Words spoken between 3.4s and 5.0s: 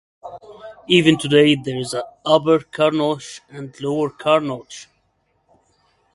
and Lower Carnoch.